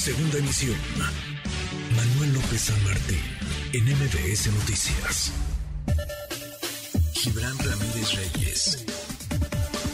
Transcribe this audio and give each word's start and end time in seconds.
Segunda 0.00 0.38
emisión. 0.38 0.78
Manuel 1.94 2.32
López 2.32 2.58
San 2.62 2.84
Martín, 2.84 3.18
en 3.74 3.84
MBS 3.84 4.50
Noticias. 4.50 5.30
Gibran 7.12 7.58
Ramírez 7.58 8.14
Reyes, 8.16 8.86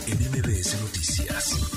en 0.07 0.17
MBS 0.31 0.81
Noticias. 0.81 1.73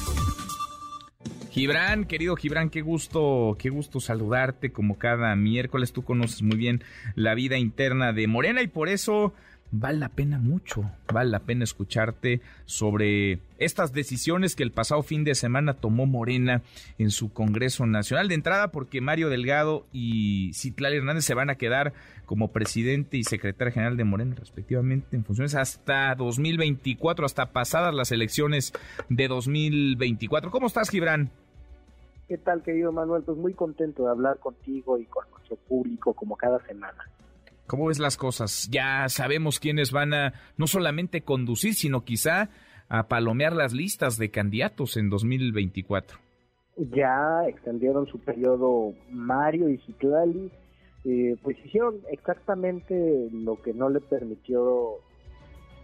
Gibran, 1.49 2.05
querido 2.05 2.35
Gibran, 2.35 2.69
qué 2.69 2.81
gusto, 2.81 3.57
qué 3.57 3.71
gusto 3.71 3.99
saludarte 3.99 4.71
como 4.71 4.99
cada 4.99 5.35
miércoles. 5.35 5.91
Tú 5.91 6.03
conoces 6.03 6.43
muy 6.43 6.57
bien 6.57 6.83
la 7.15 7.33
vida 7.33 7.57
interna 7.57 8.13
de 8.13 8.27
Morena 8.27 8.61
y 8.61 8.67
por 8.67 8.89
eso 8.89 9.33
vale 9.71 9.99
la 9.99 10.09
pena 10.09 10.39
mucho, 10.39 10.89
vale 11.13 11.29
la 11.29 11.39
pena 11.39 11.63
escucharte 11.63 12.41
sobre 12.65 13.39
estas 13.57 13.93
decisiones 13.93 14.55
que 14.55 14.63
el 14.63 14.71
pasado 14.71 15.03
fin 15.03 15.23
de 15.23 15.35
semana 15.35 15.73
tomó 15.75 16.05
Morena 16.05 16.61
en 16.97 17.11
su 17.11 17.31
Congreso 17.31 17.85
Nacional. 17.85 18.27
De 18.27 18.35
entrada, 18.35 18.71
porque 18.71 19.01
Mario 19.01 19.29
Delgado 19.29 19.85
y 19.91 20.51
Citlali 20.53 20.97
Hernández 20.97 21.25
se 21.25 21.33
van 21.33 21.49
a 21.49 21.55
quedar 21.55 21.93
como 22.25 22.51
presidente 22.51 23.17
y 23.17 23.23
secretario 23.23 23.73
general 23.73 23.97
de 23.97 24.03
Morena, 24.03 24.35
respectivamente, 24.35 25.15
en 25.15 25.23
funciones 25.23 25.55
hasta 25.55 26.13
2024, 26.15 27.25
hasta 27.25 27.51
pasadas 27.51 27.93
las 27.93 28.11
elecciones 28.11 28.73
de 29.09 29.27
2024. 29.27 30.51
¿Cómo 30.51 30.67
estás, 30.67 30.89
Gibran? 30.89 31.29
¿Qué 32.27 32.37
tal, 32.37 32.61
querido 32.61 32.91
Manuel? 32.91 33.23
Pues 33.23 33.37
muy 33.37 33.53
contento 33.53 34.03
de 34.03 34.11
hablar 34.11 34.37
contigo 34.37 34.99
y 34.99 35.05
con 35.05 35.25
nuestro 35.31 35.55
público 35.55 36.13
como 36.13 36.37
cada 36.37 36.59
semana. 36.67 37.09
¿Cómo 37.69 37.85
ves 37.85 37.99
las 37.99 38.17
cosas? 38.17 38.67
Ya 38.71 39.07
sabemos 39.09 39.59
quiénes 39.59 39.91
van 39.91 40.11
a 40.15 40.33
no 40.57 40.65
solamente 40.65 41.21
conducir, 41.21 41.75
sino 41.75 42.03
quizá 42.03 42.49
a 42.89 43.07
palomear 43.07 43.53
las 43.53 43.73
listas 43.73 44.17
de 44.17 44.31
candidatos 44.31 44.97
en 44.97 45.11
2024. 45.11 46.17
Ya 46.77 47.43
extendieron 47.47 48.07
su 48.07 48.17
periodo 48.21 48.95
Mario 49.11 49.69
y 49.69 49.77
Citlali, 49.85 50.51
eh, 51.05 51.35
pues 51.43 51.63
hicieron 51.63 51.97
exactamente 52.09 53.29
lo 53.31 53.61
que 53.61 53.75
no 53.75 53.89
le 53.89 54.01
permitió 54.01 54.95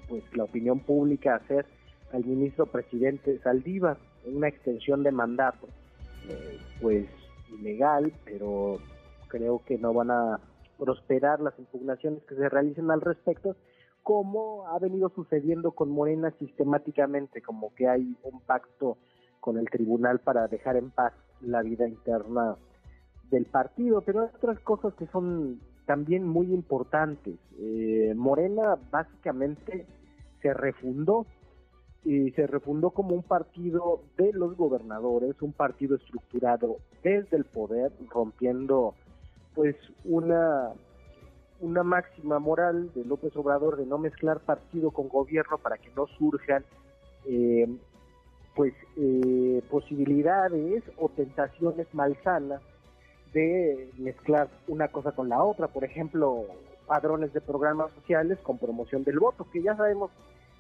pues 0.10 0.24
la 0.34 0.46
opinión 0.46 0.80
pública 0.80 1.36
hacer 1.36 1.68
al 2.14 2.26
ministro 2.26 2.66
presidente 2.66 3.38
Saldívar, 3.44 4.00
una 4.26 4.48
extensión 4.48 5.04
de 5.04 5.12
mandato, 5.12 5.68
eh, 6.30 6.58
pues 6.82 7.06
ilegal, 7.60 8.12
pero 8.26 8.80
creo 9.28 9.62
que 9.68 9.78
no 9.78 9.94
van 9.94 10.10
a 10.10 10.40
prosperar 10.78 11.40
las 11.40 11.58
impugnaciones 11.60 12.24
que 12.24 12.36
se 12.36 12.50
realicen 12.50 12.92
al 12.92 13.02
respecto, 13.02 13.56
como 14.04 14.68
ha 14.68 14.78
venido 14.80 15.10
sucediendo 15.10 15.72
con 15.72 15.90
Morena 15.90 16.32
sistemáticamente, 16.38 17.42
como 17.42 17.74
que 17.74 17.88
hay 17.88 18.16
un 18.24 18.40
pacto 18.42 18.98
con 19.40 19.58
el 19.58 19.70
tribunal 19.70 20.20
para 20.20 20.48
dejar 20.48 20.76
en 20.76 20.92
paz 20.92 21.14
la 21.42 21.62
vida 21.62 21.88
interna 21.88 22.56
del 23.30 23.46
partido, 23.46 24.02
pero 24.02 24.22
hay 24.22 24.30
otras 24.36 24.60
cosas 24.60 24.94
que 24.94 25.08
son 25.08 25.60
también 25.86 26.28
muy 26.28 26.54
importantes. 26.54 27.36
Eh, 27.60 28.14
Morena 28.16 28.78
básicamente 28.92 29.86
se 30.42 30.54
refundó 30.54 31.26
y 32.04 32.30
se 32.32 32.46
refundó 32.46 32.92
como 32.92 33.16
un 33.16 33.24
partido 33.24 34.02
de 34.18 34.32
los 34.34 34.56
gobernadores, 34.56 35.42
un 35.42 35.54
partido 35.54 35.96
estructurado 35.96 36.78
desde 37.04 37.38
el 37.38 37.46
poder, 37.46 37.92
rompiendo 38.10 38.94
pues 39.56 39.76
una 40.04 40.74
una 41.62 41.84
máxima 41.84 42.38
moral 42.38 42.92
de 42.94 43.06
López 43.06 43.36
Obrador 43.38 43.78
de 43.78 43.86
no 43.86 43.98
mezclar 43.98 44.40
partido 44.42 44.92
con 44.92 45.08
gobierno 45.08 45.58
para 45.58 45.78
que 45.78 45.90
no 45.96 46.06
surjan 46.08 46.64
eh, 47.28 47.68
pues 48.56 48.74
eh, 48.98 49.62
posibilidades 49.70 50.84
o 50.98 51.10
tentaciones 51.10 51.88
malsanas 51.94 52.62
de 53.34 53.90
mezclar 53.98 54.50
una 54.68 54.88
cosa 54.90 55.12
con 55.12 55.28
la 55.28 55.44
otra, 55.44 55.68
por 55.68 55.84
ejemplo, 55.84 56.46
padrones 56.88 57.34
de 57.34 57.42
programas 57.42 57.92
sociales 57.94 58.38
con 58.44 58.58
promoción 58.58 59.04
del 59.04 59.20
voto, 59.20 59.46
que 59.52 59.62
ya 59.62 59.76
sabemos 59.76 60.12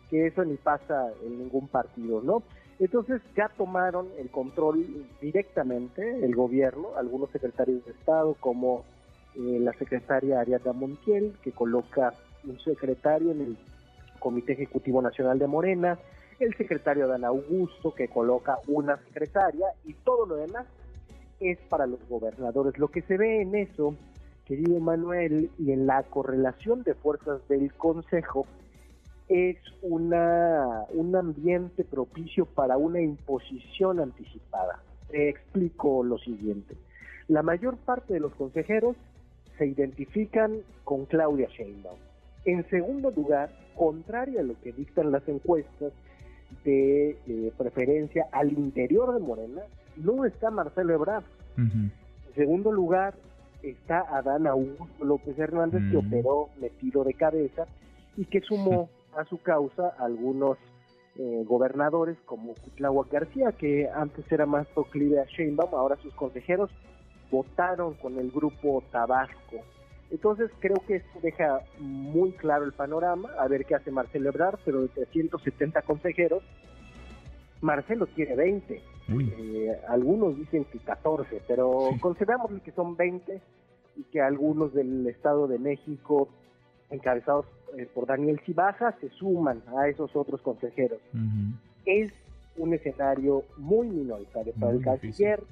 que 0.09 0.27
eso 0.27 0.43
ni 0.45 0.55
pasa 0.55 1.11
en 1.23 1.39
ningún 1.39 1.67
partido, 1.67 2.21
¿no? 2.21 2.43
Entonces 2.79 3.21
ya 3.35 3.49
tomaron 3.57 4.09
el 4.17 4.29
control 4.29 4.85
directamente 5.21 6.25
el 6.25 6.35
gobierno, 6.35 6.89
algunos 6.97 7.29
secretarios 7.31 7.85
de 7.85 7.91
Estado 7.91 8.35
como 8.39 8.83
eh, 9.35 9.59
la 9.59 9.73
secretaria 9.73 10.39
Ariadna 10.39 10.73
Montiel, 10.73 11.33
que 11.41 11.51
coloca 11.51 12.13
un 12.43 12.59
secretario 12.59 13.31
en 13.31 13.41
el 13.41 13.57
Comité 14.19 14.53
Ejecutivo 14.53 15.01
Nacional 15.01 15.39
de 15.39 15.47
Morena, 15.47 15.99
el 16.39 16.55
secretario 16.55 17.07
Dan 17.07 17.23
Augusto, 17.23 17.93
que 17.93 18.07
coloca 18.07 18.57
una 18.67 18.97
secretaria, 18.97 19.67
y 19.85 19.93
todo 19.93 20.25
lo 20.25 20.35
demás 20.35 20.65
es 21.39 21.57
para 21.69 21.85
los 21.87 21.99
gobernadores. 22.09 22.77
Lo 22.77 22.89
que 22.89 23.01
se 23.03 23.17
ve 23.17 23.41
en 23.41 23.55
eso, 23.55 23.95
querido 24.45 24.79
Manuel, 24.79 25.49
y 25.57 25.71
en 25.71 25.87
la 25.87 26.03
correlación 26.03 26.83
de 26.83 26.93
fuerzas 26.93 27.47
del 27.47 27.73
Consejo, 27.73 28.45
es 29.27 29.57
una, 29.81 30.85
un 30.93 31.15
ambiente 31.15 31.83
propicio 31.83 32.45
para 32.45 32.77
una 32.77 33.01
imposición 33.01 33.99
anticipada. 33.99 34.79
Te 35.09 35.29
explico 35.29 36.03
lo 36.03 36.17
siguiente. 36.17 36.75
La 37.27 37.41
mayor 37.41 37.77
parte 37.77 38.13
de 38.13 38.19
los 38.19 38.33
consejeros 38.35 38.95
se 39.57 39.65
identifican 39.65 40.57
con 40.83 41.05
Claudia 41.05 41.47
Sheinbaum. 41.49 41.97
En 42.45 42.67
segundo 42.69 43.09
lugar, 43.11 43.49
contrario 43.75 44.39
a 44.39 44.43
lo 44.43 44.59
que 44.61 44.71
dictan 44.71 45.11
las 45.11 45.27
encuestas 45.27 45.91
de 46.63 47.17
eh, 47.27 47.51
preferencia 47.57 48.27
al 48.31 48.51
interior 48.53 49.13
de 49.13 49.19
Morena, 49.19 49.61
no 49.97 50.25
está 50.25 50.51
Marcelo 50.51 50.93
Ebrard. 50.93 51.23
En 51.57 51.91
segundo 52.35 52.71
lugar, 52.71 53.15
está 53.63 54.01
Adán 54.15 54.45
Augusto 54.45 55.03
López 55.03 55.39
Hernández, 55.39 55.81
que 55.89 55.97
operó 55.97 56.49
metido 56.59 57.03
de 57.03 57.13
cabeza 57.13 57.65
y 58.17 58.25
que 58.25 58.41
sumó 58.41 58.89
a 59.15 59.25
su 59.25 59.41
causa 59.41 59.89
algunos 59.99 60.57
eh, 61.17 61.43
gobernadores 61.47 62.17
como 62.25 62.53
Cuitláhuac 62.55 63.11
García, 63.11 63.53
que 63.53 63.89
antes 63.89 64.29
era 64.31 64.45
más 64.45 64.67
proclive 64.67 65.19
a 65.19 65.25
Sheinbaum, 65.25 65.73
ahora 65.73 65.95
sus 65.97 66.13
consejeros 66.13 66.69
votaron 67.31 67.93
con 67.95 68.17
el 68.19 68.31
grupo 68.31 68.83
Tabasco. 68.91 69.57
Entonces 70.11 70.51
creo 70.59 70.77
que 70.87 70.97
esto 70.97 71.19
deja 71.21 71.61
muy 71.79 72.33
claro 72.33 72.65
el 72.65 72.73
panorama, 72.73 73.29
a 73.39 73.47
ver 73.47 73.65
qué 73.65 73.75
hace 73.75 73.91
Marcelo 73.91 74.29
Ebrard, 74.29 74.59
pero 74.63 74.81
de 74.81 74.89
370 74.89 75.81
consejeros, 75.81 76.43
Marcelo 77.61 78.05
tiene 78.07 78.35
20. 78.35 78.81
Eh, 79.07 79.81
algunos 79.87 80.37
dicen 80.37 80.65
que 80.65 80.79
14, 80.79 81.41
pero 81.47 81.91
consideramos 82.01 82.51
que 82.63 82.71
son 82.71 82.95
20 82.95 83.41
y 83.97 84.03
que 84.03 84.21
algunos 84.21 84.73
del 84.73 85.07
Estado 85.07 85.47
de 85.47 85.59
México, 85.59 86.27
encabezados 86.89 87.45
eh, 87.77 87.87
por 87.93 88.05
Daniel 88.05 88.39
Cibaja, 88.45 88.95
se 88.99 89.09
suman 89.09 89.61
a 89.77 89.87
esos 89.87 90.15
otros 90.15 90.41
consejeros. 90.41 90.99
Es 91.85 92.11
un 92.57 92.73
escenario 92.73 93.43
muy 93.57 93.87
minoritario 93.87 94.53
para 94.59 94.73
el 94.73 94.81
canciller. 94.81 95.43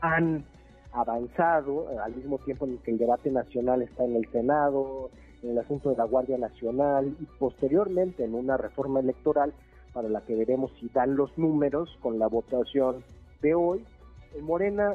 Han 0.00 0.44
avanzado, 0.92 1.90
eh, 1.90 1.98
al 1.98 2.14
mismo 2.14 2.38
tiempo 2.38 2.66
en 2.66 2.78
que 2.78 2.92
el 2.92 2.98
debate 2.98 3.30
nacional 3.30 3.82
está 3.82 4.04
en 4.04 4.16
el 4.16 4.30
Senado, 4.30 5.10
en 5.42 5.50
el 5.50 5.58
asunto 5.58 5.90
de 5.90 5.96
la 5.96 6.04
Guardia 6.04 6.38
Nacional 6.38 7.14
y 7.20 7.24
posteriormente 7.38 8.24
en 8.24 8.34
una 8.34 8.56
reforma 8.56 9.00
electoral 9.00 9.52
para 9.92 10.08
la 10.08 10.20
que 10.22 10.34
veremos 10.34 10.72
si 10.80 10.88
dan 10.88 11.16
los 11.16 11.36
números 11.38 11.96
con 12.00 12.18
la 12.18 12.26
votación 12.26 13.04
de 13.42 13.54
hoy. 13.54 13.84
En 14.34 14.44
Morena, 14.44 14.94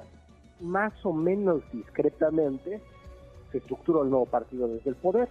más 0.59 0.93
o 1.05 1.13
menos 1.13 1.61
discretamente, 1.71 2.81
se 3.51 3.59
estructura 3.59 4.01
el 4.03 4.09
nuevo 4.09 4.25
partido 4.25 4.67
desde 4.67 4.89
el 4.89 4.95
poder, 4.95 5.27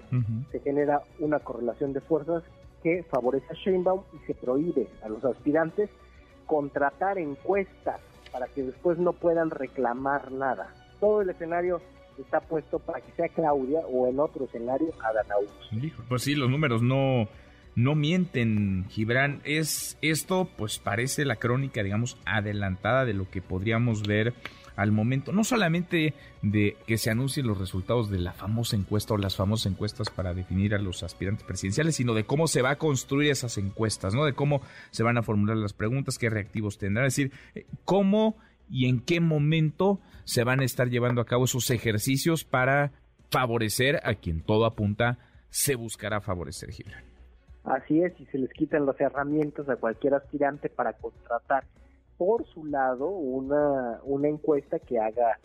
se 0.51 0.61
genera 0.61 1.03
una 1.19 1.39
correlación 1.41 1.93
de 1.93 2.01
fuerzas 2.01 2.43
que 2.83 3.05
favorece 3.05 3.47
a 3.51 3.55
Sheinbaum 3.55 4.03
y 4.15 4.27
se 4.27 4.34
prohíbe 4.34 4.89
a 5.03 5.09
los 5.09 5.25
aspirantes 5.25 5.91
contratar 6.47 7.19
encuestas 7.19 8.01
para 8.33 8.47
que 8.47 8.62
después 8.62 8.99
no 8.99 9.12
puedan 9.12 9.51
reclamar 9.51 10.33
nada. 10.33 10.72
Todo 11.01 11.22
el 11.22 11.31
escenario 11.31 11.81
está 12.19 12.41
puesto 12.41 12.78
para 12.78 13.01
que 13.01 13.13
sea 13.13 13.28
Claudia 13.28 13.81
o 13.81 14.09
en 14.09 14.19
otro 14.19 14.45
escenario 14.45 14.89
Adán 15.03 15.27
Augusto. 15.31 16.04
Pues 16.09 16.22
sí, 16.22 16.34
los 16.34 16.51
números 16.51 16.83
no, 16.83 17.28
no 17.75 17.95
mienten, 17.95 18.87
Gibran. 18.89 19.41
Es, 19.45 19.98
esto 20.03 20.48
pues 20.57 20.78
parece 20.78 21.25
la 21.25 21.37
crónica, 21.37 21.83
digamos, 21.83 22.19
adelantada 22.25 23.04
de 23.04 23.15
lo 23.15 23.31
que 23.31 23.41
podríamos 23.42 24.03
ver 24.03 24.34
al 24.78 24.92
momento, 24.92 25.33
no 25.33 25.42
solamente 25.42 26.15
de 26.41 26.77
que 26.86 26.98
se 26.98 27.10
anuncien 27.10 27.48
los 27.48 27.59
resultados 27.59 28.10
de 28.10 28.21
la 28.21 28.33
famosa 28.33 28.77
encuesta 28.77 29.13
o 29.13 29.19
las 29.19 29.34
famosas 29.34 29.72
encuestas 29.72 30.09
para 30.09 30.34
definir 30.34 30.72
a 30.72 30.78
los 30.78 31.03
aspirantes 31.03 31.45
presidenciales, 31.45 31.97
sino 31.97 32.15
de 32.15 32.22
cómo 32.22 32.47
se 32.47 32.63
va 32.63 32.71
a 32.71 32.78
construir 32.78 33.33
esas 33.33 33.59
encuestas, 33.59 34.15
¿no? 34.15 34.25
De 34.25 34.34
cómo 34.34 34.63
se 34.92 35.03
van 35.03 35.19
a 35.19 35.25
formular 35.25 35.57
las 35.57 35.72
preguntas, 35.72 36.16
qué 36.16 36.30
reactivos 36.30 36.78
tendrán, 36.78 37.07
es 37.07 37.16
decir, 37.16 37.33
eh, 37.57 37.66
cómo 37.84 38.36
y 38.71 38.89
en 38.89 39.01
qué 39.01 39.21
momento 39.21 39.98
se 40.22 40.45
van 40.45 40.60
a 40.60 40.65
estar 40.65 40.89
llevando 40.89 41.21
a 41.22 41.27
cabo 41.27 41.47
esos 41.47 41.69
ejercicios 41.71 42.45
para 42.45 42.92
favorecer 43.33 44.01
a 44.04 44.15
quien 44.15 44.42
todo 44.42 44.65
apunta 44.65 45.19
se 45.51 45.75
buscará 45.75 46.21
favorecer, 46.21 46.71
Gibran. 46.71 47.03
Así 47.65 48.01
es, 48.01 48.13
y 48.21 48.27
se 48.27 48.39
les 48.39 48.53
quitan 48.53 48.86
las 48.86 49.01
herramientas 49.01 49.69
a 49.69 49.75
cualquier 49.75 50.15
aspirante 50.15 50.69
para 50.69 50.92
contratar 50.92 51.65
por 52.18 52.44
su 52.47 52.66
lado 52.66 53.09
una, 53.09 54.00
una 54.04 54.28
encuesta 54.28 54.78
que 54.78 54.98
haga 54.98 55.38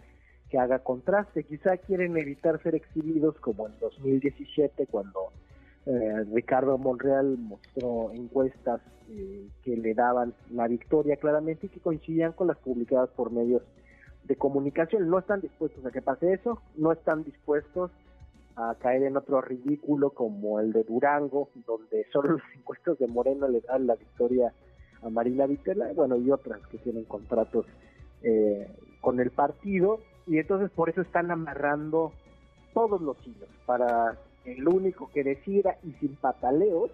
que 0.49 0.59
haga 0.59 0.79
contraste. 0.79 1.45
Quizá 1.45 1.77
quieren 1.77 2.15
evitar 2.15 2.61
ser 2.61 2.75
exhibidos 2.75 3.35
como 3.39 3.65
en 3.67 3.73
2017 3.79 4.85
cuando 4.85 5.31
eh, 5.87 6.25
Ricardo 6.31 6.77
Monreal 6.77 7.39
mostró 7.39 8.11
encuestas 8.11 8.79
eh, 9.09 9.47
que 9.63 9.75
le 9.75 9.95
daban 9.95 10.35
la 10.51 10.67
victoria 10.67 11.17
claramente 11.17 11.65
y 11.65 11.69
que 11.69 11.79
coincidían 11.79 12.33
con 12.33 12.47
las 12.47 12.57
publicadas 12.57 13.09
por 13.09 13.31
medios 13.31 13.63
de 14.25 14.35
comunicación. 14.35 15.09
No 15.09 15.17
están 15.17 15.41
dispuestos 15.41 15.83
a 15.85 15.91
que 15.91 16.03
pase 16.03 16.33
eso, 16.33 16.61
no 16.75 16.91
están 16.91 17.23
dispuestos 17.23 17.89
a 18.55 18.75
caer 18.75 19.03
en 19.03 19.17
otro 19.17 19.41
ridículo 19.41 20.11
como 20.11 20.59
el 20.59 20.71
de 20.71 20.83
Durango, 20.83 21.49
donde 21.65 22.05
solo 22.11 22.29
los 22.33 22.41
encuestos 22.55 22.99
de 22.99 23.07
Moreno 23.07 23.47
le 23.47 23.61
dan 23.61 23.87
la 23.87 23.95
victoria 23.95 24.53
a 25.03 25.09
Marina 25.09 25.45
Vitela, 25.45 25.91
bueno, 25.93 26.17
y 26.17 26.31
otras 26.31 26.59
que 26.67 26.77
tienen 26.77 27.05
contratos 27.05 27.65
eh, 28.21 28.67
con 29.01 29.19
el 29.19 29.31
partido, 29.31 29.99
y 30.27 30.37
entonces 30.37 30.71
por 30.71 30.89
eso 30.89 31.01
están 31.01 31.31
amarrando 31.31 32.13
todos 32.73 33.01
los 33.01 33.17
hilos, 33.25 33.49
para 33.65 34.17
el 34.45 34.67
único 34.67 35.09
que 35.13 35.23
decida 35.23 35.77
y 35.83 35.91
sin 35.93 36.15
pataleos 36.15 36.91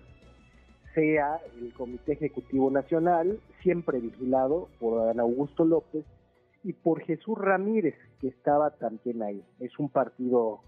sea 0.94 1.40
el 1.60 1.74
Comité 1.74 2.14
Ejecutivo 2.14 2.72
Nacional, 2.72 3.40
siempre 3.62 4.00
vigilado 4.00 4.70
por 4.80 5.06
Dan 5.06 5.20
Augusto 5.20 5.64
López 5.64 6.04
y 6.64 6.74
por 6.74 7.02
Jesús 7.02 7.38
Ramírez, 7.38 7.96
que 8.20 8.28
estaba 8.28 8.72
también 8.72 9.22
ahí. 9.22 9.44
Es 9.60 9.78
un 9.80 9.90
partido 9.90 10.62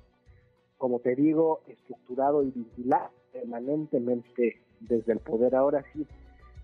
como 0.81 0.97
te 0.97 1.15
digo, 1.15 1.61
estructurado 1.67 2.41
y 2.41 2.49
vigilado 2.49 3.11
permanentemente 3.31 4.63
desde 4.79 5.13
el 5.13 5.19
poder. 5.19 5.53
Ahora 5.53 5.85
sí, 5.93 6.07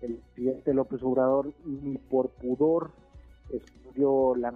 el 0.02 0.18
presidente 0.34 0.74
López 0.74 1.02
Obrador 1.02 1.52
ni 1.64 1.98
por 1.98 2.30
pudor 2.30 2.90
estudió 3.52 4.34
la... 4.36 4.52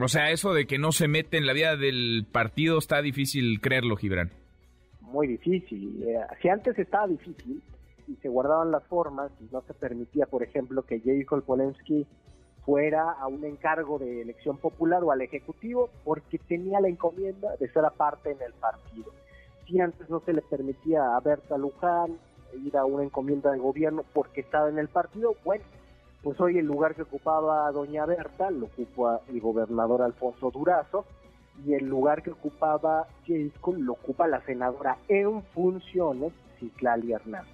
O 0.00 0.08
sea, 0.08 0.30
eso 0.30 0.54
de 0.54 0.66
que 0.66 0.78
no 0.78 0.92
se 0.92 1.06
mete 1.06 1.36
en 1.36 1.46
la 1.46 1.52
vida 1.52 1.76
del 1.76 2.26
partido 2.30 2.78
está 2.78 3.02
difícil 3.02 3.60
creerlo, 3.60 3.96
Gibran. 3.96 4.30
Muy 5.00 5.26
difícil. 5.26 6.02
Eh, 6.02 6.18
si 6.40 6.48
antes 6.48 6.78
estaba 6.78 7.06
difícil 7.06 7.62
y 8.08 8.16
se 8.16 8.28
guardaban 8.28 8.70
las 8.70 8.84
formas 8.84 9.30
y 9.40 9.52
no 9.52 9.60
se 9.62 9.74
permitía, 9.74 10.26
por 10.26 10.42
ejemplo, 10.42 10.82
que 10.82 11.00
Jacob 11.00 11.44
Polensky 11.44 12.06
fuera 12.64 13.12
a 13.12 13.26
un 13.26 13.44
encargo 13.44 13.98
de 13.98 14.22
elección 14.22 14.56
popular 14.56 15.02
o 15.02 15.12
al 15.12 15.20
Ejecutivo 15.20 15.90
porque 16.04 16.38
tenía 16.38 16.80
la 16.80 16.88
encomienda 16.88 17.56
de 17.56 17.68
ser 17.68 17.84
aparte 17.84 18.30
en 18.30 18.40
el 18.40 18.52
partido. 18.54 19.12
Si 19.66 19.80
antes 19.80 20.08
no 20.08 20.20
se 20.20 20.32
le 20.32 20.42
permitía 20.42 21.16
a 21.16 21.20
Berta 21.20 21.58
Luján 21.58 22.18
ir 22.64 22.76
a 22.76 22.84
una 22.84 23.04
encomienda 23.04 23.50
de 23.52 23.58
gobierno 23.58 24.04
porque 24.12 24.40
estaba 24.40 24.68
en 24.68 24.78
el 24.78 24.88
partido, 24.88 25.34
bueno, 25.44 25.64
pues 26.22 26.40
hoy 26.40 26.58
el 26.58 26.66
lugar 26.66 26.94
que 26.94 27.02
ocupaba 27.02 27.70
doña 27.72 28.06
Berta 28.06 28.50
lo 28.50 28.66
ocupa 28.66 29.20
el 29.28 29.40
gobernador 29.40 30.02
Alfonso 30.02 30.50
Durazo 30.50 31.04
y 31.66 31.74
el 31.74 31.86
lugar 31.86 32.22
que 32.22 32.30
ocupaba 32.30 33.06
Jacob 33.26 33.76
lo 33.78 33.92
ocupa 33.92 34.26
la 34.26 34.40
senadora 34.44 34.98
en 35.08 35.42
funciones 35.54 36.32
Citlali 36.58 37.12
Hernández. 37.12 37.52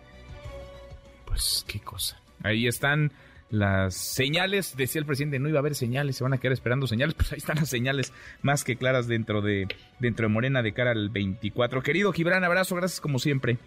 Pues 1.27 1.65
qué 1.67 1.81
cosa. 1.81 2.21
Ahí 2.43 2.67
están 2.67 3.11
las 3.51 3.95
señales, 3.95 4.77
decía 4.77 5.01
el 5.01 5.07
presidente, 5.07 5.39
no 5.39 5.49
iba 5.49 5.59
a 5.59 5.61
haber 5.61 5.75
señales, 5.75 6.17
se 6.17 6.25
van 6.25 6.35
a 6.35 6.39
quedar 6.39 6.53
esperando 6.53 6.87
señales, 6.87 7.15
pues 7.17 7.33
ahí 7.33 7.39
están 7.39 7.57
las 7.57 7.69
señales 7.69 8.13
más 8.43 8.65
que 8.65 8.77
claras 8.77 9.09
dentro 9.09 9.41
de, 9.41 9.67
dentro 9.99 10.27
de 10.27 10.33
Morena 10.33 10.63
de 10.63 10.73
cara 10.73 10.91
al 10.91 11.09
24. 11.09 11.83
Querido 11.83 12.13
Gibran, 12.13 12.45
abrazo, 12.45 12.77
gracias 12.77 13.01
como 13.01 13.19
siempre. 13.19 13.59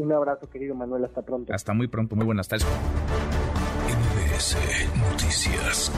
Un 0.00 0.12
abrazo, 0.12 0.48
querido 0.48 0.74
Manuel, 0.74 1.04
hasta 1.04 1.20
pronto. 1.20 1.52
Hasta 1.52 1.74
muy 1.74 1.86
pronto, 1.86 2.16
muy 2.16 2.24
buenas 2.24 2.48
tardes. 2.48 2.66
Noticias. 4.98 5.92